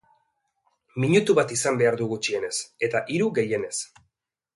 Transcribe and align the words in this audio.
Minutu 1.03 1.35
bat 1.39 1.53
izan 1.55 1.77
behar 1.81 1.97
du 1.99 2.07
gutxienez, 2.13 2.53
eta 2.89 3.03
hiru, 3.17 3.29
gehienez. 3.41 3.75